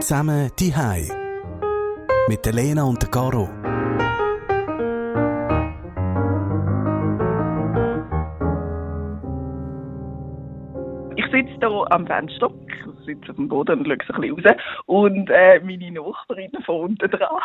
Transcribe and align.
Zusammen 0.00 0.50
die 0.58 0.74
Hai. 0.74 1.08
Mit 2.28 2.44
Lena 2.46 2.84
und 2.84 3.00
der 3.00 3.10
Caro. 3.10 3.48
Ich 11.16 11.24
sitze 11.30 11.58
hier 11.58 11.92
am 11.92 12.06
Fenster, 12.06 12.50
ich 12.68 13.04
sitze 13.06 13.30
auf 13.30 13.36
dem 13.36 13.48
Boden 13.48 13.78
und 13.78 13.86
schaue 13.86 14.24
ein 14.24 14.34
bisschen 14.34 14.50
raus. 14.50 14.56
Und 14.86 15.30
äh, 15.30 15.60
meine 15.60 15.90
Nachbarin 15.92 16.52
von 16.66 16.80
unten 16.80 17.10
dran 17.10 17.40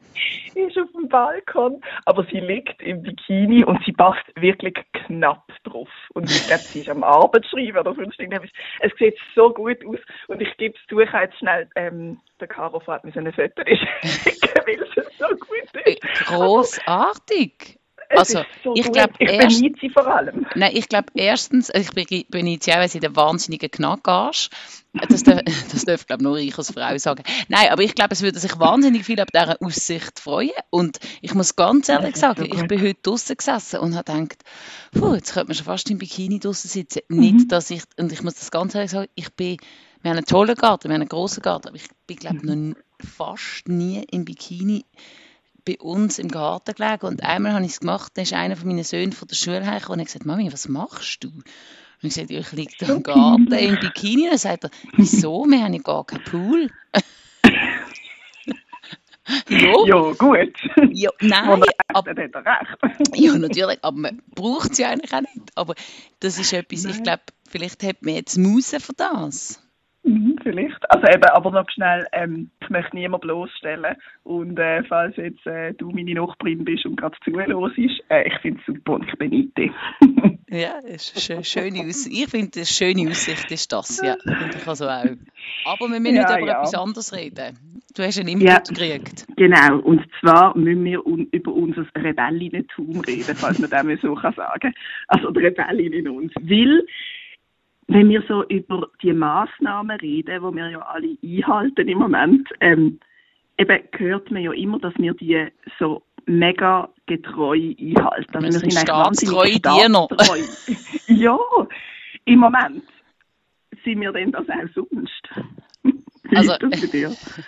ist 0.54 0.78
auf 0.78 0.90
dem 0.92 1.08
Balkon, 1.08 1.80
aber 2.04 2.24
sie 2.30 2.40
liegt 2.40 2.82
im 2.82 3.02
Bikini 3.02 3.64
und 3.64 3.82
sie 3.84 3.92
passt 3.92 4.24
wirklich 4.36 4.74
knapp 4.92 5.51
drauf. 5.64 5.88
Und 6.14 6.30
ich 6.30 6.46
glaube, 6.46 6.62
sie 6.62 6.80
ist 6.80 6.88
am 6.88 7.04
Abend 7.04 7.46
schreiben 7.46 7.78
oder 7.78 7.94
sonst 7.94 8.18
irgendwas. 8.18 8.50
Es 8.80 8.92
sieht 8.98 9.18
so 9.34 9.52
gut 9.52 9.84
aus 9.86 9.98
und 10.28 10.40
ich 10.40 10.56
gebe 10.56 10.74
es 10.76 10.86
zu, 10.88 11.00
ich 11.00 11.12
jetzt 11.12 11.38
schnell 11.38 11.68
ähm, 11.76 12.20
der 12.40 12.48
Caro 12.48 12.80
fragt 12.80 13.04
mir 13.04 13.12
seine 13.12 13.32
Fotos 13.32 13.64
schicken, 14.02 14.50
weil 14.66 14.82
es 14.82 15.18
so 15.18 15.28
gut 15.28 15.86
ist. 15.86 16.26
Großartig. 16.26 17.78
Also, 18.16 18.42
so 18.62 18.74
ich 18.74 18.90
glaube, 18.90 19.12
ich 19.18 19.30
erst, 19.30 19.60
beneide 19.60 19.80
sie 19.80 19.90
vor 19.90 20.06
allem. 20.06 20.46
nein, 20.54 20.72
ich 20.74 20.88
glaube, 20.88 21.06
erstens, 21.14 21.70
also 21.70 21.90
ich 21.96 22.28
jetzt 22.30 22.66
ja 22.66 22.74
auch, 22.74 22.80
weil 22.80 22.88
sie 22.88 23.00
der 23.00 23.16
wahnsinnige 23.16 23.68
Knackarsch. 23.68 24.50
Das 25.08 25.22
darf, 25.22 25.40
das 25.72 25.84
darf 25.84 26.06
glaube 26.06 26.22
nur 26.22 26.36
ich 26.36 26.56
als 26.58 26.70
Frau 26.70 26.98
sagen. 26.98 27.22
Nein, 27.48 27.68
aber 27.70 27.82
ich 27.82 27.94
glaube, 27.94 28.12
es 28.12 28.22
würde 28.22 28.38
sich 28.38 28.58
wahnsinnig 28.58 29.04
viel 29.04 29.20
ab 29.20 29.28
dieser 29.32 29.56
Aussicht 29.62 30.20
freuen. 30.20 30.50
Und 30.70 30.98
ich 31.22 31.34
muss 31.34 31.56
ganz 31.56 31.88
ehrlich 31.88 32.14
ist 32.14 32.20
so 32.20 32.20
sagen, 32.20 32.44
ich 32.44 32.66
bin 32.66 32.80
heute 32.80 33.00
draußen 33.02 33.36
gesessen 33.36 33.80
und 33.80 33.94
habe 33.96 34.12
gedacht, 34.12 34.42
puh, 34.92 35.14
jetzt 35.14 35.32
könnte 35.32 35.48
man 35.48 35.56
schon 35.56 35.64
fast 35.64 35.90
im 35.90 35.98
Bikini 35.98 36.40
draußen 36.40 36.68
sitzen. 36.68 37.00
Mhm. 37.08 37.18
Nicht, 37.18 37.52
dass 37.52 37.70
ich, 37.70 37.82
und 37.98 38.12
ich 38.12 38.22
muss 38.22 38.34
das 38.34 38.50
ganz 38.50 38.74
ehrlich 38.74 38.90
sagen, 38.90 39.08
ich 39.14 39.32
bin, 39.32 39.56
wir 40.02 40.10
haben 40.10 40.18
einen 40.18 40.26
tollen 40.26 40.56
Garten, 40.56 40.88
wir 40.88 40.94
haben 40.94 41.02
einen 41.02 41.08
grossen 41.08 41.42
Garten, 41.42 41.68
aber 41.68 41.76
ich 41.76 41.88
bin, 42.06 42.16
glaube 42.16 42.36
ich, 42.36 42.42
noch 42.42 42.74
fast 42.98 43.68
nie 43.68 44.04
im 44.10 44.24
Bikini 44.24 44.84
bei 45.64 45.78
uns 45.78 46.18
im 46.18 46.28
Garten 46.28 46.74
gelegen 46.74 47.06
und 47.06 47.22
einmal 47.22 47.52
habe 47.54 47.64
ich 47.64 47.72
es 47.72 47.80
gemacht, 47.80 48.12
dann 48.14 48.24
ist 48.24 48.32
einer 48.32 48.56
von 48.56 48.68
meinen 48.68 48.84
Söhnen 48.84 49.12
von 49.12 49.28
der 49.28 49.36
Schule 49.36 49.64
hergekommen 49.64 50.00
und 50.00 50.00
hat 50.00 50.06
gesagt, 50.06 50.26
Mami, 50.26 50.52
was 50.52 50.68
machst 50.68 51.24
du? 51.24 51.28
Und 51.28 51.44
ich 52.08 52.14
sagte, 52.14 52.34
ich 52.34 52.52
liege 52.52 52.72
da 52.78 52.92
im 52.92 53.02
Garten 53.04 53.52
im 53.52 53.78
Bikini. 53.78 54.24
Und 54.24 54.30
dann 54.30 54.38
sagt 54.38 54.64
er, 54.64 54.70
wieso? 54.96 55.44
Wir 55.44 55.62
haben 55.62 55.74
ja 55.74 55.80
gar 55.82 56.04
keinen 56.04 56.24
Pool. 56.24 56.68
ja, 59.48 59.86
Ja, 59.86 60.12
gut. 60.12 60.52
ja, 60.90 61.10
nein, 61.20 61.62
er 61.62 61.96
aber, 61.96 62.10
hat, 62.10 62.18
er 62.18 62.44
recht. 62.44 63.16
ja, 63.16 63.38
natürlich, 63.38 63.78
aber 63.82 63.96
man 63.96 64.22
braucht 64.34 64.74
sie 64.74 64.84
eigentlich 64.84 65.12
auch 65.12 65.20
nicht. 65.20 65.50
Aber 65.54 65.74
das 66.20 66.38
ist 66.38 66.52
etwas, 66.52 66.84
ich 66.84 67.02
glaube, 67.02 67.22
vielleicht 67.48 67.82
hat 67.84 68.02
man 68.02 68.14
jetzt 68.14 68.36
Muße 68.36 68.80
für 68.80 68.94
das. 68.94 69.62
Mhm, 70.04 70.36
vielleicht. 70.42 70.90
Also 70.90 71.06
eben, 71.06 71.24
aber 71.24 71.50
noch 71.52 71.70
schnell, 71.70 72.06
ähm, 72.12 72.50
ich 72.60 72.70
möchte 72.70 72.96
niemanden 72.96 73.26
bloßstellen. 73.26 73.94
Und 74.24 74.58
äh, 74.58 74.82
falls 74.84 75.16
jetzt 75.16 75.46
äh, 75.46 75.72
du 75.74 75.90
meine 75.90 76.14
Nachbarin 76.14 76.64
bist 76.64 76.84
und 76.86 76.96
gerade 76.96 77.16
zuhörst, 77.24 77.50
äh, 78.10 78.26
ich 78.26 78.34
finde 78.40 78.60
es 78.60 78.66
super 78.66 78.94
und 78.94 79.04
ich 79.08 79.14
beneide 79.18 79.48
dich. 79.56 79.72
Ja, 80.54 80.80
ist 80.84 81.32
eine 81.32 81.40
schö- 81.40 81.44
schöne 81.50 81.80
Aussicht. 81.88 82.14
Ich 82.14 82.28
finde, 82.28 82.50
eine 82.56 82.66
schöne 82.66 83.08
Aussicht 83.10 83.50
ist 83.50 83.72
das, 83.72 84.02
ja. 84.04 84.16
Finde 84.22 84.54
ich 84.58 84.68
also 84.68 84.84
auch. 84.86 85.04
Aber 85.64 85.88
wir 85.90 85.98
müssen 85.98 86.16
Ja, 86.16 86.28
nicht 86.28 86.38
über 86.42 86.46
ja. 86.46 86.58
etwas 86.58 86.74
anderes 86.74 87.16
reden. 87.16 87.56
Du 87.96 88.02
hast 88.02 88.18
einen 88.18 88.28
Input 88.28 88.46
Ja. 88.46 88.58
gekriegt. 88.58 89.24
genau, 89.36 89.78
und 89.78 90.02
zwar 90.20 90.54
müssen 90.54 90.84
wir 90.84 91.06
un 91.06 91.26
über 91.32 91.54
unser 91.54 91.86
Rebellinnentum 91.96 93.00
reden, 93.00 93.34
falls 93.34 93.60
man 93.60 93.70
dem 93.70 93.98
so 94.02 94.14
kann 94.14 94.34
sagen 94.34 94.74
Also 95.08 95.30
die 95.30 95.40
Rebellin 95.40 95.94
in 95.94 96.08
uns. 96.10 96.32
Weil, 96.42 96.84
wenn 97.92 98.08
wir 98.08 98.22
so 98.28 98.44
über 98.44 98.88
die 99.02 99.12
Massnahmen 99.12 99.98
reden, 100.00 100.42
die 100.42 100.56
wir 100.56 100.70
ja 100.70 100.80
alle 100.80 101.16
einhalten 101.22 101.88
im 101.88 101.98
Moment, 101.98 102.48
ähm, 102.60 102.98
eben 103.58 103.78
hört 103.96 104.30
man 104.30 104.42
ja 104.42 104.52
immer, 104.52 104.78
dass 104.78 104.94
wir 104.96 105.14
die 105.14 105.48
so 105.78 106.02
mega 106.26 106.88
getreu 107.06 107.74
einhalten. 107.78 108.36
Also 108.36 108.46
Wir 108.46 108.52
sind 108.52 108.72
staatstreue 108.72 109.60
Diener. 109.60 110.08
ja, 111.08 111.38
im 112.24 112.38
Moment 112.38 112.84
sind 113.84 114.00
wir 114.00 114.12
denn 114.12 114.32
das 114.32 114.48
auch 114.48 114.74
sonst. 114.74 115.28
Also-? 116.34 116.58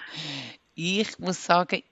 Ich 0.76 1.20
muss 1.20 1.44
sagen, 1.44 1.82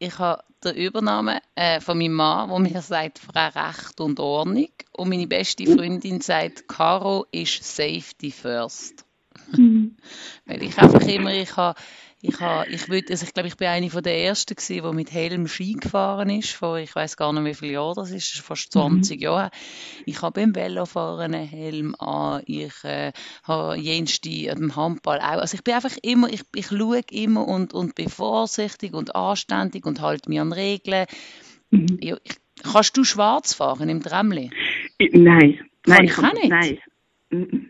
ich 0.00 0.18
habe 0.18 0.42
die 0.64 0.84
Übernahme 0.86 1.40
äh, 1.54 1.80
von 1.80 1.98
meinem 1.98 2.14
Mann, 2.14 2.48
der 2.48 2.58
mir 2.58 2.82
sagt, 2.82 3.18
Frau 3.18 3.48
Recht 3.48 4.00
und 4.00 4.18
Ordnung. 4.18 4.70
Und 4.92 5.10
meine 5.10 5.26
beste 5.26 5.66
Freundin 5.66 6.20
sagt, 6.20 6.66
Caro 6.68 7.26
ist 7.30 7.62
Safety 7.62 8.30
first. 8.30 9.04
Weil 9.52 10.62
ich 10.62 10.78
einfach 10.78 11.06
immer, 11.06 11.32
ich 11.34 11.54
habe, 11.56 11.78
ich 12.22 12.38
habe, 12.40 12.68
ich 12.70 12.90
also 13.10 13.24
ich 13.26 13.32
glaube, 13.32 13.48
ich 13.48 13.56
bin 13.56 13.68
eine 13.68 13.88
von 13.90 14.02
der 14.02 14.18
ersten 14.24 14.54
gewesen, 14.54 14.82
die 14.88 14.94
mit 14.94 15.12
Helm 15.12 15.48
Ski 15.48 15.72
gefahren 15.74 16.28
ist, 16.30 16.52
vor, 16.52 16.78
ich 16.78 16.94
weiß 16.94 17.16
gar 17.16 17.32
nicht, 17.32 17.44
wie 17.44 17.54
viele 17.54 17.72
Jahre 17.72 17.94
das 17.96 18.10
ist, 18.10 18.40
fast 18.40 18.72
20 18.72 19.20
Jahre. 19.20 19.42
her. 19.44 19.50
Ich 20.04 20.20
habe 20.20 20.40
beim 20.40 20.54
Velofahren 20.54 21.34
einen 21.34 21.46
Helm 21.48 21.94
an, 21.98 22.42
ich 22.46 22.84
äh, 22.84 23.12
habe 23.44 23.76
jenste 23.76 24.30
am 24.52 24.76
Handball 24.76 25.18
auch. 25.18 25.40
Also 25.40 25.54
ich 25.54 25.64
bin 25.64 25.74
einfach 25.74 25.96
immer, 26.02 26.28
ich, 26.28 26.42
ich 26.54 26.66
schaue 26.66 27.00
immer 27.10 27.48
und, 27.48 27.72
und 27.72 27.94
bin 27.94 28.08
vorsichtig 28.10 28.92
und 28.92 29.14
anständig 29.16 29.86
und 29.86 30.00
halte 30.02 30.28
mich 30.28 30.40
an 30.40 30.52
Regeln. 30.52 31.06
Ja, 31.70 32.16
ich, 32.22 32.36
kannst 32.62 32.96
du 32.96 33.04
schwarz 33.04 33.54
fahren 33.54 33.88
im 33.88 34.02
Tramli? 34.02 34.50
Ich- 34.98 35.12
Nein, 35.14 35.58
Kann 35.84 35.96
nein, 35.96 36.04
ich 36.04 36.18
auch 36.18 36.32
nicht. 36.34 36.48
Nein. 36.50 36.78
Mhm. 37.30 37.68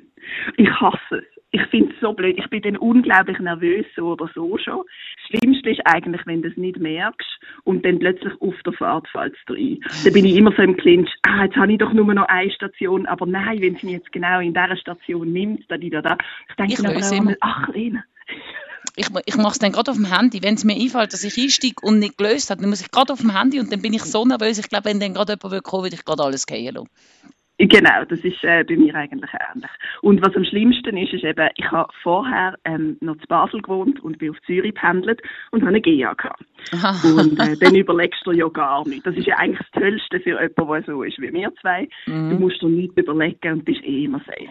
Ich 0.56 0.68
hasse 0.70 1.16
es. 1.18 1.39
Ich 1.52 1.62
finde 1.66 1.92
es 1.92 2.00
so 2.00 2.12
blöd. 2.12 2.38
Ich 2.38 2.48
bin 2.48 2.62
dann 2.62 2.76
unglaublich 2.76 3.38
nervös, 3.40 3.84
so 3.96 4.12
oder 4.12 4.30
so 4.34 4.56
schon. 4.58 4.84
Das 5.30 5.40
Schlimmste 5.40 5.70
ist 5.70 5.80
eigentlich, 5.84 6.24
wenn 6.24 6.42
du 6.42 6.48
es 6.48 6.56
nicht 6.56 6.78
merkst 6.78 7.28
und 7.64 7.84
dann 7.84 7.98
plötzlich 7.98 8.32
auf 8.40 8.54
der 8.64 8.72
Fahrt 8.72 9.08
fällst 9.08 9.40
du 9.46 9.54
rein. 9.54 9.80
Dann 10.04 10.12
bin 10.12 10.24
ich 10.24 10.36
immer 10.36 10.52
so 10.52 10.62
im 10.62 10.76
Clinch, 10.76 11.10
ah, 11.22 11.44
jetzt 11.44 11.56
habe 11.56 11.72
ich 11.72 11.78
doch 11.78 11.92
nur 11.92 12.12
noch 12.14 12.28
eine 12.28 12.50
Station, 12.52 13.06
aber 13.06 13.26
nein, 13.26 13.60
wenn 13.60 13.76
sie 13.76 13.86
mich 13.86 13.96
jetzt 13.96 14.12
genau 14.12 14.40
in 14.40 14.54
dieser 14.54 14.76
Station 14.76 15.32
nimmt, 15.32 15.68
dann 15.68 15.80
da, 15.90 16.02
da. 16.02 16.18
Ich 16.48 16.54
denke 16.54 16.72
Ich 16.74 16.78
aber 16.80 17.16
immer. 17.16 17.36
ach, 17.40 17.68
Lena. 17.68 18.04
Ich, 18.96 19.08
ich 19.26 19.36
mache 19.36 19.52
es 19.52 19.58
dann 19.58 19.72
gerade 19.72 19.90
auf 19.90 19.96
dem 19.96 20.12
Handy. 20.12 20.42
Wenn 20.42 20.54
es 20.54 20.64
mir 20.64 20.74
einfällt, 20.74 21.12
dass 21.12 21.24
ich 21.24 21.36
einsteige 21.38 21.76
und 21.82 21.98
nicht 21.98 22.18
gelöst 22.18 22.50
habe, 22.50 22.60
dann 22.60 22.70
muss 22.70 22.80
ich 22.80 22.90
gerade 22.90 23.12
auf 23.12 23.20
dem 23.20 23.36
Handy 23.36 23.60
und 23.60 23.72
dann 23.72 23.82
bin 23.82 23.92
ich 23.92 24.02
so 24.02 24.24
nervös. 24.24 24.58
Ich 24.58 24.68
glaube, 24.68 24.86
wenn 24.86 25.00
dann 25.00 25.14
gerade 25.14 25.38
jemand 25.42 25.64
kommen, 25.64 25.84
würde 25.84 25.96
ich 25.96 26.04
gerade 26.04 26.22
alles 26.22 26.46
gehen 26.46 26.74
lassen. 26.74 26.88
Genau, 27.68 28.04
das 28.08 28.20
ist 28.20 28.42
äh, 28.42 28.64
bei 28.64 28.74
mir 28.74 28.94
eigentlich 28.94 29.30
ähnlich. 29.52 29.70
Und 30.00 30.22
was 30.22 30.34
am 30.34 30.44
schlimmsten 30.44 30.96
ist, 30.96 31.12
ist 31.12 31.24
eben, 31.24 31.46
ich 31.56 31.70
habe 31.70 31.92
vorher 32.02 32.58
ähm, 32.64 32.96
noch 33.00 33.18
zu 33.18 33.26
Basel 33.26 33.60
gewohnt 33.60 34.00
und 34.00 34.16
bin 34.16 34.30
auf 34.30 34.40
Zürich 34.46 34.72
pendelt 34.72 35.20
und 35.50 35.60
habe 35.60 35.68
eine 35.68 35.80
GA 35.82 36.14
gehabt. 36.14 36.42
Und 37.04 37.38
äh, 37.38 37.56
dann 37.60 37.74
überlegst 37.74 38.22
du 38.24 38.32
ja 38.32 38.48
gar 38.48 38.88
nicht. 38.88 39.06
Das 39.06 39.14
ist 39.14 39.26
ja 39.26 39.36
eigentlich 39.36 39.60
das 39.72 39.82
Tollste 39.82 40.20
für 40.20 40.40
jemanden, 40.40 40.54
der 40.56 40.82
so 40.86 41.02
ist 41.02 41.20
wie 41.20 41.32
wir 41.34 41.52
zwei. 41.60 41.86
Du 42.06 42.38
musst 42.38 42.62
dir 42.62 42.68
nichts 42.68 42.96
überlegen 42.96 43.52
und 43.52 43.64
bist 43.66 43.84
eh 43.84 44.04
immer 44.04 44.20
safe. 44.20 44.48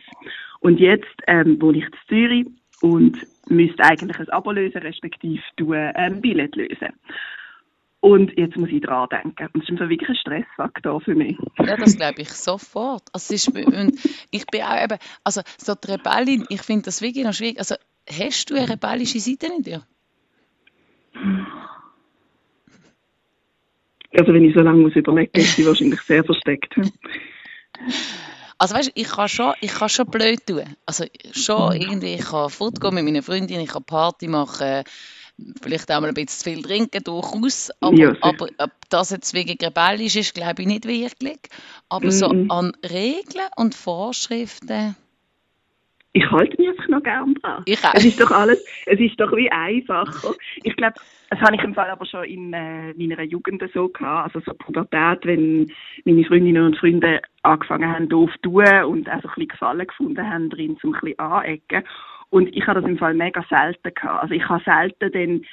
Und 0.59 0.79
jetzt 0.79 1.07
ähm, 1.25 1.59
wohne 1.59 1.79
ich 1.79 1.85
in 1.85 1.91
Zürich 2.07 2.45
und 2.81 3.17
müsste 3.47 3.83
eigentlich 3.85 4.19
ein 4.19 4.29
Abo 4.29 4.51
lösen, 4.51 4.81
respektive 4.81 5.41
du 5.55 5.73
ein 5.73 5.93
ähm, 5.95 6.21
Billett 6.21 6.55
lösen. 6.55 6.93
Und 8.01 8.37
jetzt 8.37 8.55
muss 8.55 8.69
ich 8.69 8.81
dran 8.81 9.09
denken. 9.09 9.49
Und 9.53 9.63
das 9.63 9.69
ist 9.69 9.79
wirklich 9.79 10.09
ein 10.09 10.15
Stressfaktor 10.15 11.01
für 11.01 11.15
mich. 11.15 11.37
Ja, 11.57 11.75
das 11.75 11.97
glaube 11.97 12.21
ich 12.21 12.29
sofort. 12.29 13.03
Also, 13.11 13.33
es 13.33 13.47
ist, 13.47 13.55
und 13.55 13.99
ich 14.31 14.45
bin 14.47 14.61
auch 14.61 14.81
eben, 14.81 14.97
also 15.23 15.41
so 15.57 15.75
die 15.75 15.91
Rebellin, 15.91 16.45
ich 16.49 16.61
finde 16.61 16.85
das 16.85 17.01
wirklich 17.01 17.25
noch 17.25 17.33
schwierig. 17.33 17.59
Also, 17.59 17.75
hast 18.09 18.49
du 18.49 18.55
eine 18.55 18.69
rebellische 18.69 19.19
Seite 19.19 19.47
in 19.47 19.63
dir? 19.63 19.83
Also 24.17 24.33
wenn 24.33 24.43
ich 24.43 24.55
so 24.55 24.61
lange 24.61 24.81
muss 24.81 24.95
überlegen, 24.95 25.31
ist 25.33 25.55
sie 25.55 25.65
wahrscheinlich 25.65 26.01
sehr 26.01 26.23
versteckt. 26.23 26.73
Also 28.57 28.75
weißt, 28.75 28.91
ich 28.95 29.07
kann 29.07 29.29
schon, 29.29 29.53
ich 29.61 29.73
kann 29.73 29.89
schon 29.89 30.07
blöd 30.07 30.45
tun. 30.45 30.63
Also 30.85 31.05
schon 31.31 31.73
irgendwie, 31.73 32.15
ich 32.15 32.25
kann 32.25 32.49
fortgehen 32.49 32.93
mit 32.95 33.05
meinen 33.05 33.21
Freundinnen, 33.21 33.63
ich 33.63 33.69
kann 33.69 33.83
Party 33.83 34.27
machen, 34.27 34.83
vielleicht 35.61 35.91
auch 35.91 36.01
mal 36.01 36.07
ein 36.07 36.13
bisschen 36.13 36.29
zu 36.29 36.49
viel 36.49 36.61
trinken, 36.61 37.03
durchaus. 37.03 37.71
Aber, 37.81 37.97
Ja, 37.97 38.13
aber 38.21 38.47
ob 38.57 38.71
das 38.89 39.11
jetzt 39.11 39.33
wegen 39.33 39.57
rebellisch 39.61 40.15
ist, 40.15 40.33
glaube 40.35 40.61
ich 40.61 40.67
nicht 40.67 40.85
wirklich. 40.85 41.39
Aber 41.89 42.11
so 42.11 42.33
Mhm. 42.33 42.51
an 42.51 42.71
Regeln 42.83 43.47
und 43.55 43.75
Vorschriften, 43.75 44.95
Ich 46.11 46.29
halte 46.31 46.59
mich 46.59 46.69
einfach 46.69 46.87
noch 46.87 47.03
gern 47.03 47.35
dran. 47.35 47.61
Ich 47.65 47.83
auch. 47.85 47.93
Es 47.93 48.03
ist 48.03 48.19
doch 48.19 48.31
alles, 48.31 48.65
es 48.87 48.99
ist 48.99 49.19
doch 49.19 49.31
wie 49.35 49.51
einfacher. 49.51 50.33
Ich 50.63 50.75
glaube, 50.75 50.95
das 51.29 51.39
habe 51.39 51.55
ich 51.55 51.61
im 51.61 51.75
Fall 51.75 51.89
aber 51.91 52.05
schon 52.07 52.23
in 52.23 52.51
äh, 52.51 52.93
meiner 52.95 53.21
Jugend 53.21 53.63
so 53.73 53.89
gehabt, 53.89 54.35
also 54.35 54.43
so 54.43 54.57
Pubertät, 54.57 55.23
wenn 55.25 55.71
meine 56.05 56.25
Freundinnen 56.25 56.65
und 56.65 56.77
Freunde 56.77 57.21
angefangen 57.43 57.93
haben, 57.93 58.09
doof 58.09 58.31
zu 58.41 58.49
tun 58.49 58.83
und 58.85 59.07
auch 59.07 59.21
so 59.21 59.27
ein 59.27 59.33
bisschen 59.35 59.47
Gefallen 59.49 59.87
gefunden 59.87 60.27
haben 60.27 60.49
drin, 60.49 60.77
zum 60.81 60.95
ein 60.95 61.01
bisschen 61.01 61.19
anecken. 61.19 61.83
Und 62.29 62.55
ich 62.55 62.65
habe 62.67 62.81
das 62.81 62.89
im 62.89 62.97
Fall 62.97 63.13
mega 63.13 63.43
selten 63.49 63.93
gehabt. 63.93 64.23
Also 64.23 64.33
ich 64.33 64.47
habe 64.47 64.63
selten 64.63 65.11
dann 65.11 65.45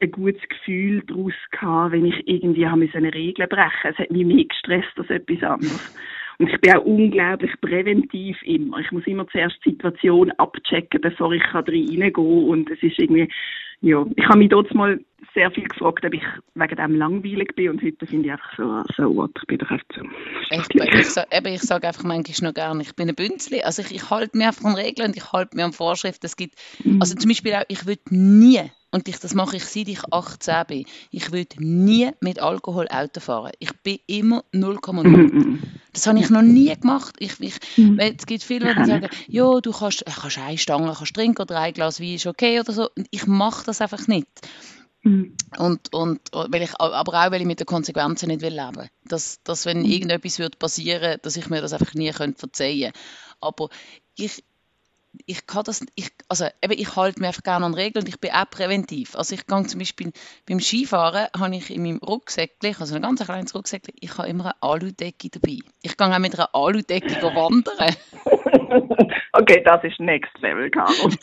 ein 0.00 0.10
gutes 0.10 0.42
Gefühl 0.48 1.02
daraus 1.06 1.32
gehabt, 1.50 1.92
wenn 1.92 2.06
ich 2.06 2.26
irgendwie 2.26 2.66
habe 2.66 2.88
eine 2.92 3.14
Regel 3.14 3.46
brechen. 3.46 3.90
Es 3.90 3.98
hat 3.98 4.10
mich 4.10 4.24
mehr 4.24 4.44
gestresst 4.44 4.96
als 4.96 5.10
etwas 5.10 5.42
anderes. 5.42 5.96
Und 6.38 6.48
ich 6.50 6.60
bin 6.60 6.76
auch 6.76 6.84
unglaublich 6.84 7.52
präventiv 7.60 8.40
immer. 8.42 8.78
Ich 8.78 8.92
muss 8.92 9.06
immer 9.06 9.26
zuerst 9.28 9.58
die 9.64 9.70
Situation 9.70 10.30
abchecken, 10.32 11.00
bevor 11.00 11.32
ich 11.32 11.42
reingehen 11.52 12.12
kann. 12.12 12.24
Und 12.24 12.70
es 12.70 12.80
ist 12.82 12.98
irgendwie, 12.98 13.28
ja, 13.80 14.06
ich 14.14 14.24
habe 14.28 14.38
mich 14.38 14.48
dort 14.48 14.72
mal 14.72 15.00
sehr 15.34 15.50
viel 15.50 15.64
gefragt, 15.64 16.04
ob 16.04 16.14
ich 16.14 16.22
wegen 16.54 16.76
dem 16.76 16.94
langweilig 16.94 17.54
bin 17.54 17.70
und 17.70 17.82
heute 17.82 18.06
finde 18.06 18.26
ich 18.26 18.32
einfach 18.32 18.56
so, 18.56 18.82
so 18.96 19.16
what, 19.16 19.30
ich 19.40 19.46
bin 19.46 19.58
doch 19.58 19.70
einfach 19.70 19.86
so. 19.94 20.02
Ich, 20.50 20.66
ich, 20.74 20.82
ich, 20.82 21.46
ich 21.46 21.62
sage 21.62 21.86
einfach 21.86 22.04
manchmal 22.04 22.50
noch 22.50 22.54
gerne, 22.54 22.82
ich 22.82 22.94
bin 22.94 23.08
ein 23.08 23.14
Bünzli, 23.14 23.62
also 23.62 23.82
ich, 23.82 23.94
ich 23.94 24.10
halte 24.10 24.36
mir 24.36 24.48
einfach 24.48 24.64
an 24.64 24.74
Regeln 24.74 25.08
und 25.08 25.16
ich 25.16 25.32
halte 25.32 25.56
mir 25.56 25.64
an 25.64 25.72
Vorschriften. 25.72 26.26
Es 26.26 26.36
gibt, 26.36 26.54
mhm. 26.84 27.00
also 27.00 27.14
zum 27.14 27.28
Beispiel 27.28 27.54
auch, 27.54 27.64
ich 27.68 27.86
würde 27.86 28.02
nie 28.10 28.70
und 28.90 29.06
ich, 29.06 29.18
das 29.18 29.34
mache 29.34 29.56
ich 29.56 29.64
seit 29.64 29.88
ich 29.88 30.00
18 30.10 30.66
bin. 30.66 30.84
Ich 31.10 31.30
würde 31.30 31.56
nie 31.58 32.10
mit 32.20 32.40
Alkohol 32.40 32.88
Auto 32.88 33.20
fahren. 33.20 33.52
Ich 33.58 33.72
bin 33.82 33.98
immer 34.06 34.44
0,0. 34.54 35.06
Mhm. 35.06 35.62
Das 35.92 36.06
habe 36.06 36.18
ich 36.20 36.30
noch 36.30 36.42
nie 36.42 36.74
gemacht. 36.74 37.16
Ich, 37.18 37.38
ich, 37.40 37.54
mhm. 37.76 37.98
Es 37.98 38.24
gibt 38.24 38.42
viele, 38.42 38.74
die 38.74 38.84
sagen, 38.84 39.08
ja, 39.26 39.60
du 39.60 39.72
kannst, 39.72 40.06
äh, 40.06 40.10
kannst 40.10 40.38
eine 40.38 40.56
Stange 40.56 40.94
kannst 40.96 41.14
trinken 41.14 41.42
oder 41.42 41.60
ein 41.60 41.74
Glas 41.74 42.00
Wein 42.00 42.14
ist 42.14 42.26
okay 42.26 42.60
oder 42.60 42.72
so. 42.72 42.88
Ich 43.10 43.26
mache 43.26 43.66
das 43.66 43.82
einfach 43.82 44.06
nicht. 44.08 44.26
Mhm. 45.02 45.36
Und, 45.58 45.94
und 45.94 46.20
weil 46.32 46.62
ich, 46.62 46.80
aber 46.80 47.12
auch, 47.12 47.30
weil 47.30 47.40
ich 47.40 47.46
mit 47.46 47.60
den 47.60 47.66
Konsequenzen 47.66 48.28
nicht 48.28 48.42
will 48.42 48.54
leben 48.54 48.88
dass, 49.04 49.42
dass 49.44 49.64
wenn 49.64 49.80
mhm. 49.80 49.90
irgendetwas 49.90 50.50
passieren 50.58 51.18
dass 51.22 51.36
ich 51.36 51.48
mir 51.48 51.60
das 51.60 51.72
einfach 51.72 51.94
nie 51.94 52.10
könnte 52.10 52.38
verzeihen 52.38 52.92
Aber 53.40 53.68
ich, 54.16 54.42
ich 55.26 55.46
kann 55.46 55.64
das, 55.64 55.84
ich, 55.94 56.10
also 56.28 56.46
eben, 56.62 56.74
ich 56.74 56.96
halte 56.96 57.20
mir 57.20 57.28
einfach 57.28 57.42
gerne 57.42 57.64
an 57.64 57.74
Regeln 57.74 58.04
und 58.04 58.08
ich 58.08 58.20
bin 58.20 58.30
auch 58.32 58.50
präventiv. 58.50 59.16
Also 59.16 59.34
ich 59.34 59.46
gehe 59.46 59.66
zum 59.66 59.78
Beispiel 59.78 60.12
beim 60.48 60.60
Skifahren, 60.60 61.28
habe 61.38 61.56
ich 61.56 61.70
in 61.70 61.82
meinem 61.82 61.98
Rucksäckchen, 61.98 62.76
also 62.78 62.96
ein 62.96 63.02
ganz 63.02 63.24
kleines 63.24 63.54
Rucksäckchen, 63.54 63.94
ich 64.00 64.16
habe 64.18 64.28
immer 64.28 64.46
eine 64.46 64.62
Aludecke 64.62 65.28
dabei. 65.30 65.58
Ich 65.82 65.96
gehe 65.96 66.06
auch 66.14 66.18
mit 66.18 66.34
einer 66.34 66.54
Aludecke 66.54 67.22
wandern. 67.22 67.96
okay, 69.32 69.62
das 69.64 69.84
ist 69.84 70.00
Next 70.00 70.36
Level, 70.40 70.70
Caro. 70.70 71.10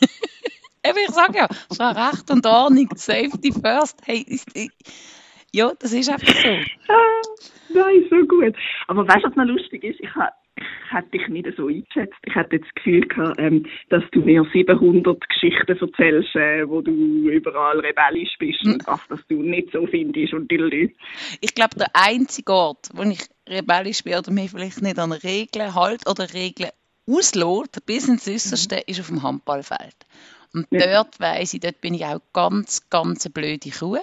eben, 0.90 1.00
ich 1.08 1.14
sage 1.14 1.38
ja, 1.38 1.48
es 1.70 1.80
war 1.80 1.96
Recht 1.96 2.30
und 2.32 2.46
Ordnung, 2.46 2.90
Safety 2.96 3.52
first. 3.52 4.02
Hey, 4.06 4.24
ist, 4.28 4.50
ja, 5.52 5.72
das 5.80 5.94
ist 5.94 6.10
einfach 6.10 6.34
so. 6.34 6.50
Ah, 6.88 7.22
nein, 7.74 8.06
so 8.10 8.18
gut. 8.26 8.56
Aber 8.88 9.08
weißt 9.08 9.24
du, 9.24 9.30
was 9.30 9.36
noch 9.36 9.46
lustig 9.46 9.84
ist? 9.84 10.00
Ich 10.00 10.14
habe 10.16 10.32
hätte 10.90 11.18
ich 11.18 11.28
nicht 11.28 11.48
so 11.58 11.68
eingeschätzt. 11.68 12.16
Ich 12.24 12.36
hätte 12.36 12.56
jetzt 12.56 12.68
das 12.68 12.76
Gefühl 12.76 13.02
gehabt, 13.02 13.40
ähm, 13.40 13.66
dass 13.90 14.04
du 14.12 14.22
mir 14.22 14.46
700 14.54 15.30
Geschichten 15.30 15.78
erzählst, 15.78 16.36
äh, 16.36 16.68
wo 16.68 16.82
du 16.82 16.92
überall 16.92 17.80
rebellisch 17.80 18.36
bist 18.40 18.66
und 18.66 18.74
hm. 18.74 18.82
was 18.86 19.02
das 19.10 19.20
du 19.28 19.42
nicht 19.42 19.72
so 19.72 19.86
findest 19.88 20.34
und 20.34 20.50
die 20.50 20.96
Ich 21.42 21.54
glaube, 21.54 21.76
der 21.76 21.88
einzige 21.94 22.52
Ort, 22.54 22.90
wo 22.94 23.04
ich 23.04 23.28
rebellisch 23.48 24.04
bin 24.04 24.16
oder 24.16 24.32
mich 24.32 24.52
vielleicht 24.52 24.82
nicht 24.82 25.00
an 25.00 25.12
Regeln 25.12 25.76
halt 25.76 26.08
oder 26.10 26.34
Regeln 26.34 26.70
auslässt, 27.08 27.86
bis 27.86 28.08
ins 28.08 28.28
Äußerste, 28.28 28.76
mhm. 28.76 28.82
ist 28.88 29.00
auf 29.00 29.08
dem 29.08 29.24
Handballfeld. 29.24 29.96
Und 30.56 30.68
ja. 30.72 31.04
dort 31.04 31.20
weiss 31.20 31.54
ich, 31.54 31.60
dort 31.60 31.82
bin 31.82 31.94
ich 31.94 32.06
auch 32.06 32.22
ganz, 32.32 32.90
ganz 32.90 33.26
eine 33.26 33.34
blöde 33.34 33.70
Kuh. 33.72 33.98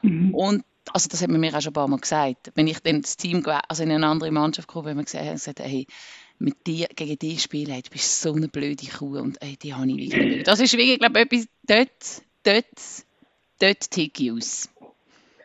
Mhm. 0.00 0.34
Und 0.34 0.64
also 0.94 1.08
das 1.10 1.20
hat 1.20 1.28
man 1.28 1.40
mir 1.40 1.54
auch 1.54 1.60
schon 1.60 1.70
ein 1.70 1.74
paar 1.74 1.88
Mal 1.88 1.98
gesagt, 1.98 2.50
wenn 2.54 2.66
ich 2.66 2.80
dann 2.80 3.02
das 3.02 3.18
Team, 3.18 3.44
also 3.68 3.82
in 3.82 3.92
eine 3.92 4.06
andere 4.06 4.30
Mannschaft 4.30 4.66
komme, 4.66 4.86
wenn 4.86 4.96
man 4.96 5.04
gesagt 5.04 5.26
hat, 5.26 5.34
gesagt, 5.34 5.60
hey, 5.60 5.86
mit 6.38 6.66
dir, 6.66 6.86
gegen 6.94 7.18
dich 7.18 7.42
spielen, 7.42 7.70
hey, 7.72 7.82
du 7.82 7.90
bist 7.90 8.22
so 8.22 8.32
eine 8.32 8.48
blöde 8.48 8.86
Kuh 8.86 9.18
und 9.18 9.36
hey, 9.42 9.58
die 9.60 9.74
habe 9.74 9.90
ich 9.90 9.96
wirklich 9.96 10.36
nicht. 10.36 10.48
Das 10.48 10.60
ist 10.60 10.72
wirklich, 10.72 10.98
glaube 10.98 11.20
ich, 11.20 11.26
etwas, 11.26 11.48
dort, 11.64 12.22
dort, 12.44 13.04
dort 13.58 13.90
ticke 13.90 14.22
ich 14.22 14.32
aus. 14.32 14.68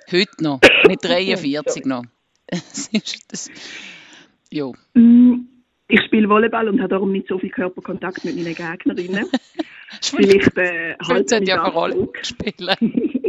Heute 0.10 0.44
noch, 0.44 0.62
mit 0.88 1.00
43 1.04 1.86
noch. 1.86 2.04
Das 2.48 2.88
ist 2.88 3.26
das, 3.30 3.50
ja. 4.52 4.72
Mm, 4.94 5.48
ich 5.88 6.02
spiele 6.06 6.30
Volleyball 6.30 6.70
und 6.70 6.80
habe 6.80 6.90
darum 6.90 7.12
nicht 7.12 7.28
so 7.28 7.38
viel 7.38 7.50
Körperkontakt 7.50 8.24
mit 8.26 8.36
meinen 8.36 8.56
Gegnerinnen. 8.56 9.28
Vielleicht 10.02 10.58
äh, 10.58 10.96
halt 11.08 11.32
ja 11.48 11.64
eine 11.64 11.74
Rolle 11.74 12.10
spielen. 12.22 13.12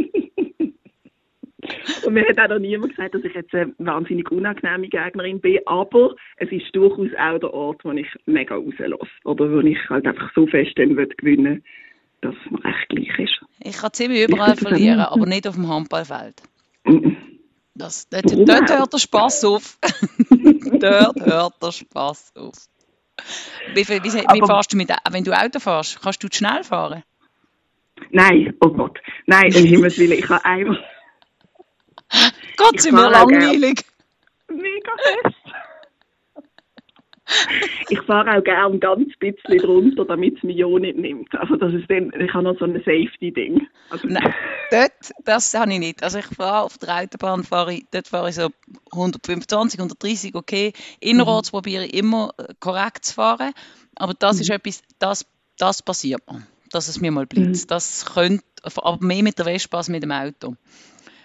Und 2.05 2.13
mir 2.13 2.27
hat 2.27 2.39
auch 2.39 2.49
noch 2.49 2.59
niemand 2.59 2.95
gesagt, 2.95 3.15
dass 3.15 3.23
ich 3.23 3.33
jetzt 3.33 3.53
eine 3.53 3.73
wahnsinnig 3.79 4.29
unangenehme 4.31 4.87
Gegnerin 4.87 5.39
bin, 5.39 5.59
aber 5.65 6.15
es 6.37 6.51
ist 6.51 6.75
durchaus 6.75 7.09
auch 7.17 7.39
der 7.39 7.53
Ort, 7.53 7.83
wo 7.83 7.91
ich 7.91 8.07
mega 8.25 8.55
rauslasse. 8.55 9.09
Oder 9.23 9.51
wo 9.51 9.59
ich 9.59 9.77
halt 9.89 10.05
einfach 10.05 10.31
so 10.35 10.45
fest 10.45 10.73
dann 10.75 10.95
gewinnen 10.95 11.63
dass 12.21 12.35
man 12.49 12.63
echt 12.63 12.89
gleich 12.89 13.19
ist. 13.19 13.39
Ich 13.59 13.77
kann 13.77 13.93
ziemlich 13.93 14.27
überall 14.27 14.55
verlieren, 14.55 14.99
aber 14.99 15.25
nicht 15.25 15.47
auf 15.47 15.55
dem 15.55 15.67
Handballfeld. 15.67 16.41
Das, 17.75 18.07
dort, 18.07 18.31
dort 18.31 18.69
hört 18.69 18.93
der 18.93 18.97
Spass 18.97 19.43
auf. 19.45 19.77
dort 20.29 21.19
hört 21.19 21.61
der 21.61 21.71
Spass 21.71 22.31
auf. 22.35 22.53
Wie, 23.73 23.87
wie, 23.87 24.03
wie, 24.03 24.13
wie 24.13 24.45
fährst 24.45 24.73
du 24.73 24.77
mit, 24.77 24.89
wenn 25.09 25.23
du 25.23 25.33
Auto 25.33 25.59
fährst, 25.59 26.01
kannst 26.01 26.23
du 26.23 26.27
schnell 26.31 26.63
fahren? 26.63 27.03
Nein, 28.11 28.53
oh 28.61 28.69
Gott. 28.69 28.99
Nein, 29.25 29.53
um 29.55 29.63
Himmels 29.63 29.97
Willen, 29.97 30.19
ich 30.19 30.29
habe 30.29 30.43
einmal... 30.45 30.83
Gott, 32.57 32.79
sind 32.79 32.95
wir 32.95 33.09
langweilig. 33.09 33.83
Mega 34.47 34.91
fest. 35.01 35.44
ich 37.89 37.99
fahre 38.01 38.37
auch 38.37 38.43
gerne 38.43 38.77
ganz 38.79 39.07
bisschen 39.19 39.57
drunter, 39.57 40.05
damit 40.05 40.37
es 40.37 40.43
mich 40.43 40.57
ja 40.57 40.67
nicht 40.67 40.97
nimmt. 40.97 41.33
Also 41.35 41.55
das 41.55 41.73
ist 41.73 41.89
dann, 41.89 42.13
ich 42.19 42.33
habe 42.33 42.43
noch 42.43 42.59
so 42.59 42.65
ein 42.65 42.73
Safety-Ding. 42.73 43.67
Also, 43.89 44.07
Nein, 44.07 44.33
dort, 44.71 44.91
das 45.23 45.53
habe 45.53 45.73
ich 45.73 45.79
nicht. 45.79 46.03
Also 46.03 46.19
ich 46.19 46.25
fahre 46.25 46.65
auf 46.65 46.77
der 46.77 46.95
Autobahn, 46.95 47.43
fahre 47.43 47.73
ich, 47.73 47.85
dort 47.91 48.07
fahre 48.07 48.29
ich 48.29 48.35
so 48.35 48.49
125, 48.91 49.79
130, 49.79 50.35
okay. 50.35 50.73
Innerorts 50.99 51.51
mhm. 51.51 51.55
probiere 51.57 51.85
ich 51.85 51.95
immer 51.95 52.31
äh, 52.37 52.53
korrekt 52.59 53.05
zu 53.05 53.15
fahren, 53.15 53.53
aber 53.95 54.13
das 54.13 54.35
mhm. 54.35 54.41
ist 54.41 54.49
etwas, 54.51 54.83
das, 54.99 55.25
das 55.57 55.81
passiert 55.81 56.21
mir, 56.31 56.43
dass 56.71 56.87
es 56.87 57.01
mir 57.01 57.11
mal 57.11 57.25
blitzt. 57.25 57.65
Mhm. 57.65 57.69
Das 57.69 58.05
könnte, 58.13 58.45
aber 58.63 59.03
mehr 59.03 59.23
mit 59.23 59.39
der 59.39 59.45
Vespa 59.45 59.77
als 59.77 59.89
mit 59.89 60.03
dem 60.03 60.11
Auto. 60.11 60.55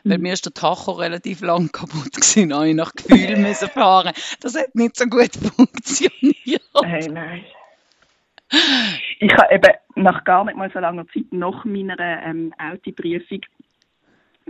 Weil 0.05 0.19
mhm. 0.19 0.23
mir 0.23 0.33
ist 0.33 0.47
der 0.47 0.55
Tacho 0.55 0.93
relativ 0.93 1.41
lang 1.41 1.69
kaputt 1.73 2.13
gewesen, 2.13 2.55
habe 2.55 2.69
ich 2.69 2.75
nach 2.75 2.93
Gefühl 2.93 3.37
müssen 3.37 3.69
fahren. 3.69 4.13
Das 4.41 4.57
hat 4.57 4.75
nicht 4.75 4.97
so 4.97 5.07
gut 5.07 5.35
funktioniert. 5.57 6.63
Hey, 6.83 7.09
nein. 7.09 7.45
Ich 9.21 9.33
habe 9.35 9.55
eben 9.55 9.73
nach 9.95 10.25
gar 10.25 10.45
nicht 10.45 10.57
mal 10.57 10.71
so 10.73 10.81
langer 10.81 11.07
Zeit, 11.09 11.31
nach 11.31 11.65
meiner 11.65 11.99
ähm, 12.01 12.53
Autoprüfung, 12.59 13.41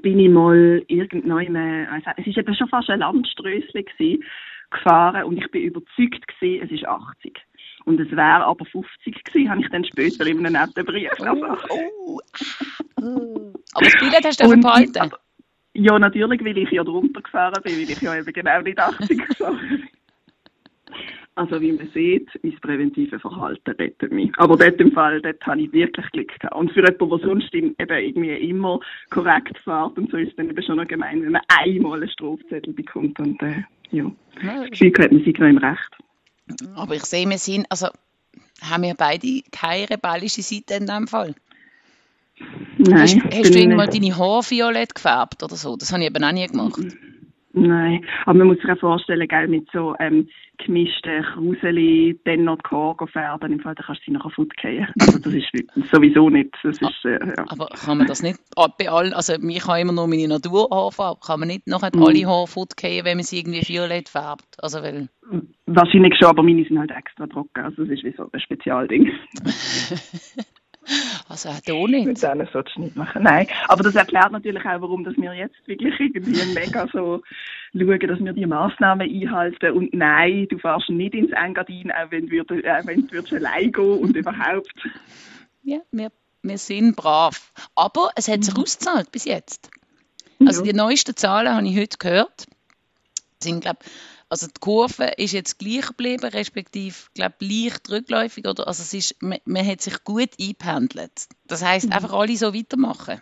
bin 0.00 0.18
ich 0.18 0.30
mal 0.30 0.82
irgendwann, 0.86 1.86
also 1.88 2.10
es 2.16 2.26
ist 2.26 2.38
eben 2.38 2.54
schon 2.54 2.68
fast 2.68 2.88
ein 2.88 3.00
Landströssli 3.00 3.82
gewesen, 3.82 4.24
gefahren 4.70 5.24
und 5.24 5.36
ich 5.36 5.50
bin 5.50 5.62
überzeugt 5.62 6.26
gewesen, 6.28 6.64
es 6.64 6.70
ist 6.70 6.86
80. 6.86 7.38
Und 7.84 8.00
es 8.00 8.10
wäre 8.10 8.44
aber 8.44 8.64
50 8.64 9.24
gewesen, 9.24 9.50
habe 9.50 9.60
ich 9.60 9.68
dann 9.70 9.84
später 9.84 10.26
in 10.26 10.38
einem 10.38 10.52
netten 10.52 10.84
Brief 10.84 11.10
oh, 11.20 11.58
oh. 11.70 12.20
Aber 13.74 13.84
das 13.84 13.98
Billett 13.98 14.24
hast 14.24 14.42
du 14.42 14.48
und, 14.48 14.60
behalten? 14.60 15.10
Ja, 15.74 15.98
natürlich, 15.98 16.44
weil 16.44 16.58
ich 16.58 16.70
ja 16.70 16.82
drunter 16.82 17.22
gefahren 17.22 17.62
bin, 17.62 17.74
weil 17.74 17.90
ich 17.90 18.00
ja 18.00 18.16
eben 18.16 18.32
genau 18.32 18.60
nicht 18.62 18.78
80 18.78 19.28
gefahren 19.28 19.58
bin. 19.68 19.88
Also 21.36 21.60
wie 21.60 21.72
man 21.72 21.88
sieht, 21.94 22.28
mein 22.42 22.58
präventives 22.60 23.20
Verhalten 23.20 23.70
rettet 23.70 24.12
mich. 24.12 24.30
Aber 24.36 24.56
dort 24.56 24.80
im 24.80 24.92
Fall, 24.92 25.22
dort 25.22 25.40
habe 25.46 25.62
ich 25.62 25.72
wirklich 25.72 26.04
Glück 26.10 26.38
gehabt. 26.38 26.54
Und 26.54 26.72
für 26.72 26.84
jemanden, 26.84 27.08
der 27.08 27.18
sonst 27.20 27.54
eben 27.54 27.74
irgendwie 27.78 28.34
immer 28.48 28.80
korrekt 29.10 29.56
fährt 29.64 29.96
und 29.96 30.10
so 30.10 30.16
ist 30.16 30.30
es 30.30 30.36
dann 30.36 30.50
eben 30.50 30.62
schon 30.62 30.76
noch 30.76 30.88
gemein, 30.88 31.22
wenn 31.22 31.32
man 31.32 31.42
einmal 31.48 32.02
einen 32.02 32.10
Strafzettel 32.10 32.74
bekommt 32.74 33.18
und 33.20 33.40
äh, 33.42 33.62
ja, 33.90 34.10
Glück 34.70 34.98
hat 34.98 35.12
man 35.12 35.24
sich 35.24 35.38
noch 35.38 35.48
im 35.48 35.58
Recht. 35.58 35.96
Aber 36.74 36.94
ich 36.94 37.04
sehe, 37.04 37.28
wir 37.28 37.38
sind, 37.38 37.66
also 37.70 37.88
haben 38.60 38.82
wir 38.82 38.94
beide 38.94 39.40
keine 39.52 39.88
rebellische 39.88 40.42
Seite 40.42 40.74
in 40.74 40.86
dem 40.86 41.06
Fall. 41.06 41.34
Nein, 42.78 43.00
hast, 43.00 43.16
hast 43.24 43.54
du 43.54 43.58
irgendwann 43.58 43.90
deine 43.90 44.16
Haare 44.16 44.42
violett 44.42 44.94
gefärbt 44.94 45.42
oder 45.42 45.56
so? 45.56 45.76
Das 45.76 45.92
habe 45.92 46.02
ich 46.02 46.08
eben 46.08 46.24
auch 46.24 46.32
nie 46.32 46.46
gemacht. 46.46 46.80
Nein, 47.52 48.04
aber 48.26 48.38
man 48.38 48.48
muss 48.48 48.58
sich 48.58 48.70
auch 48.70 48.78
vorstellen, 48.78 49.26
gell, 49.26 49.48
mit 49.48 49.68
so 49.72 49.96
ähm, 49.98 50.28
gemischten 50.58 51.24
Kruseli 51.34 52.20
dann 52.24 52.44
noch 52.44 52.58
die 52.58 52.70
Haare 52.70 53.08
färben, 53.08 53.52
im 53.52 53.60
Fall, 53.60 53.74
dann 53.74 53.86
kannst 53.86 54.02
du 54.02 54.04
sie 54.06 54.10
nachher 54.12 54.30
futgehen. 54.30 54.86
Also 55.00 55.18
das 55.18 55.34
ist 55.34 55.50
sowieso 55.92 56.30
nicht. 56.30 56.54
Das 56.62 56.80
ist, 56.80 57.04
äh, 57.04 57.18
ja. 57.18 57.44
Aber 57.48 57.66
kann 57.66 57.98
man 57.98 58.06
das 58.06 58.22
nicht 58.22 58.38
bei 58.78 58.88
allen, 58.88 59.12
also 59.12 59.34
ich 59.34 59.66
habe 59.66 59.80
immer 59.80 59.92
nur 59.92 60.06
meine 60.06 60.28
Naturhaarfarbe, 60.28 61.20
kann 61.26 61.40
man 61.40 61.48
nicht 61.48 61.66
nachher 61.66 61.90
mhm. 61.92 62.04
alle 62.04 62.26
Haare 62.26 62.46
futgehen, 62.46 63.04
wenn 63.04 63.16
man 63.16 63.24
sie 63.24 63.40
irgendwie 63.40 63.66
violett 63.66 64.08
färbt? 64.08 64.56
Also, 64.62 64.82
weil... 64.82 65.08
Wahrscheinlich 65.66 66.16
schon, 66.18 66.28
aber 66.28 66.44
meine 66.44 66.64
sind 66.64 66.78
halt 66.78 66.92
extra 66.92 67.26
trocken, 67.26 67.64
also 67.64 67.82
das 67.82 67.94
ist 67.94 68.04
wie 68.04 68.14
so 68.16 68.28
ein 68.30 68.40
Spezialding. 68.40 69.10
Also 71.28 71.48
auch 71.48 71.60
da 71.60 71.72
nicht. 71.72 72.06
Mit 72.06 72.22
denen 72.22 72.48
solltest 72.52 72.76
du 72.76 72.80
nicht 72.82 72.96
machen. 72.96 73.22
Nein, 73.22 73.46
aber 73.68 73.82
das 73.82 73.94
erklärt 73.94 74.32
natürlich 74.32 74.64
auch, 74.64 74.80
warum 74.80 75.04
dass 75.04 75.16
wir 75.16 75.32
jetzt 75.34 75.56
wirklich 75.66 75.98
irgendwie 75.98 76.44
mega 76.54 76.88
so 76.92 77.22
schauen, 77.72 78.00
dass 78.00 78.18
wir 78.18 78.32
die 78.32 78.46
Massnahmen 78.46 79.08
einhalten. 79.08 79.72
Und 79.72 79.94
nein, 79.94 80.46
du 80.48 80.58
fährst 80.58 80.88
nicht 80.88 81.14
ins 81.14 81.32
Engadin, 81.32 81.92
auch 81.92 82.10
wenn 82.10 82.26
du, 82.28 82.36
äh, 82.36 82.82
wenn 82.84 83.06
du 83.06 83.36
allein 83.36 83.72
gehen 83.72 83.98
und 83.98 84.16
überhaupt. 84.16 84.74
Ja, 85.62 85.78
wir, 85.92 86.10
wir 86.42 86.58
sind 86.58 86.96
brav. 86.96 87.52
Aber 87.74 88.10
es 88.16 88.28
hat 88.28 88.44
sich 88.44 88.54
mhm. 88.54 88.62
ausgezahlt 88.62 89.12
bis 89.12 89.24
jetzt. 89.24 89.70
Also 90.46 90.62
die 90.62 90.72
neuesten 90.72 91.16
Zahlen 91.16 91.54
habe 91.54 91.66
ich 91.66 91.76
heute 91.76 91.98
gehört. 91.98 92.46
sind, 93.42 93.60
glaub, 93.60 93.76
also 94.30 94.46
die 94.46 94.60
Kurve 94.60 95.12
ist 95.16 95.32
jetzt 95.32 95.58
gleich 95.58 95.88
geblieben, 95.88 96.24
respektive 96.24 96.94
glaub, 97.14 97.32
leicht 97.40 97.90
rückläufig. 97.90 98.46
Oder? 98.46 98.68
Also 98.68 98.82
es 98.82 98.94
ist, 98.94 99.22
man, 99.22 99.38
man 99.44 99.66
hat 99.66 99.80
sich 99.80 100.04
gut 100.04 100.30
eingependelt. 100.40 101.26
Das 101.48 101.64
heisst, 101.64 101.86
mhm. 101.88 101.92
einfach 101.92 102.12
alle 102.12 102.36
so 102.36 102.54
weitermachen. 102.54 103.20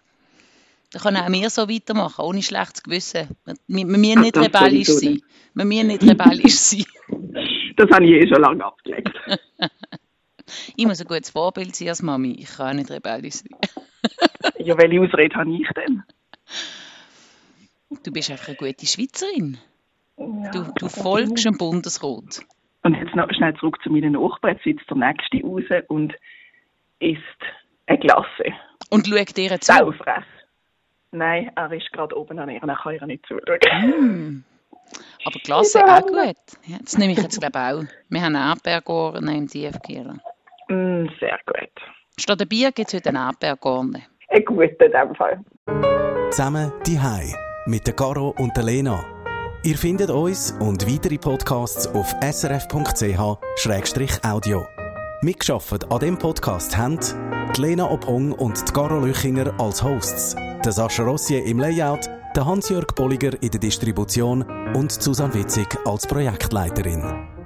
Dann 0.93 1.03
können 1.03 1.17
auch 1.17 1.33
wir 1.33 1.51
so 1.51 1.69
weitermachen, 1.69 2.25
ohne 2.25 2.43
schlechtes 2.43 2.83
Gewissen. 2.83 3.29
Wir, 3.67 3.87
müssen 3.87 4.21
nicht 4.21 4.37
rebellisch 4.37 4.89
sein. 4.89 5.21
Wir 5.55 5.65
müssen 5.65 5.87
nicht 5.89 6.03
rebellisch 6.03 6.57
sein. 6.57 6.85
Das 7.77 7.91
habe 7.91 8.05
ich 8.07 8.13
eh 8.13 8.29
schon 8.29 8.43
lange 8.43 8.65
abgelegt. 8.65 9.13
ich 10.77 10.87
muss 10.87 11.01
ein 11.01 11.07
gutes 11.07 11.31
Vorbild 11.31 11.75
sein 11.75 11.89
als 11.89 12.03
Mami. 12.03 12.37
Ich 12.39 12.57
kann 12.57 12.77
nicht 12.77 12.91
rebellisch 12.91 13.35
sein. 13.35 13.59
ja, 14.59 14.77
welche 14.77 15.01
Ausrede 15.01 15.35
habe 15.37 15.55
ich 15.55 15.69
denn? 15.75 16.03
Du 18.03 18.11
bist 18.13 18.31
einfach 18.31 18.49
eine 18.49 18.57
gute 18.57 18.87
Schweizerin. 18.87 19.59
Ja, 20.19 20.51
du, 20.51 20.73
du 20.79 20.89
folgst 20.89 21.45
dem 21.45 21.57
Bundesrat. 21.57 22.41
Und 22.83 22.95
jetzt 22.95 23.15
noch 23.15 23.29
schnell 23.33 23.55
zurück 23.55 23.79
zu 23.83 23.91
meinen 23.91 24.13
Nachbarn. 24.13 24.55
Jetzt 24.55 24.65
sitzt 24.65 24.91
der 24.91 24.97
Nächste 24.97 25.43
raus 25.43 25.85
und 25.89 26.15
isst 27.01 27.23
eine 27.87 27.99
Glasse. 27.99 28.53
Und 28.91 29.07
schaut 29.07 29.37
dir 29.37 29.61
zu? 29.61 29.73
Saufrech. 29.73 30.25
Nein, 31.11 31.51
er 31.55 31.73
ist 31.73 31.91
gerade 31.93 32.17
oben 32.17 32.39
an 32.39 32.51
ihr, 32.51 32.63
er 32.63 32.77
kann 32.77 32.95
ihr 32.95 33.07
nicht 33.07 33.25
zuschauen. 33.27 33.59
Mm. 34.01 34.45
Aber 35.25 35.39
Glasse 35.41 35.85
auch 35.85 36.07
gut. 36.07 36.37
Ja, 36.67 36.79
das 36.83 36.99
nehme 36.99 37.13
ich 37.13 37.19
jetzt 37.19 37.41
glaube 37.41 37.59
auch. 37.59 37.85
Wir 38.09 38.23
haben 38.23 38.35
Erdbeergorne 38.35 39.37
im 39.37 39.47
DFG. 39.47 40.05
Mm, 40.69 41.09
sehr 41.19 41.39
gut. 41.47 41.71
Statt 42.19 42.41
der 42.41 42.47
Bier 42.47 42.73
gibt 42.73 42.89
es 42.89 42.95
heute 42.95 43.11
eine 43.11 43.19
Erdbeergorne. 43.19 44.03
Ein 44.29 44.45
guter 44.45 44.87
in 44.87 44.93
dem 44.93 45.15
Fall. 45.15 45.41
Zusammen 46.31 46.73
die 46.87 46.99
Hai 46.99 47.33
mit 47.67 47.87
der 47.87 47.95
Caro 47.95 48.35
und 48.39 48.57
der 48.57 48.65
Lena. 48.65 49.18
Ihr 49.65 49.77
findet 49.77 50.09
uns 50.11 50.55
und 50.61 50.87
weitere 50.89 51.19
Podcasts 51.19 51.89
auf 51.89 52.15
srf.ch-audio. 52.23 53.37
Mitgeschafft 55.21 55.91
an 55.91 55.99
dem 55.99 56.17
Podcast 56.17 56.77
haben 56.77 57.01
die 57.57 57.61
Lena 57.61 57.91
Ophong 57.91 58.31
und 58.33 58.69
die 58.69 58.73
Caro 58.73 59.01
Lüchinger 59.05 59.53
als 59.59 59.83
Hosts, 59.83 60.37
der 60.65 60.71
Sascha 60.71 61.03
Rossier 61.03 61.45
im 61.45 61.59
Layout, 61.59 62.09
der 62.37 62.47
Hans-Jörg 62.47 62.87
Bolliger 62.95 63.33
in 63.43 63.51
der 63.51 63.59
Distribution 63.59 64.45
und 64.75 64.93
Susanne 64.93 65.35
Witzig 65.35 65.77
als 65.85 66.07
Projektleiterin. 66.07 67.38